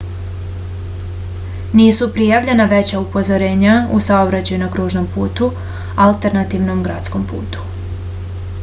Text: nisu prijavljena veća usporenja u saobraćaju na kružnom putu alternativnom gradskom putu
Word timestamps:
nisu 1.79 2.07
prijavljena 2.15 2.65
veća 2.71 3.01
usporenja 3.03 3.75
u 3.99 4.01
saobraćaju 4.07 4.61
na 4.63 4.71
kružnom 4.77 5.07
putu 5.19 5.51
alternativnom 6.09 6.83
gradskom 6.89 7.29
putu 7.35 7.71